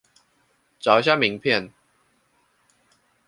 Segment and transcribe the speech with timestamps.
[0.79, 1.71] 找一下名片